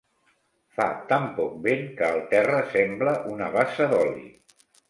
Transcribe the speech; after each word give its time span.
Fa 0.77 0.87
tan 1.11 1.27
poc 1.35 1.59
vent 1.69 1.85
que 2.01 2.09
el 2.15 2.23
terra 2.33 2.65
sembla 2.73 3.15
una 3.37 3.55
bassa 3.59 3.93
d'oli. 3.93 4.27